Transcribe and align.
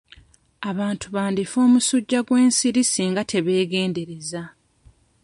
Abantu 0.69 1.05
bandi 1.15 1.41
fa 1.51 1.59
omusujja 1.65 2.19
gw'ensiri 2.27 2.81
singa 2.91 3.21
tebegendereza. 3.31 4.43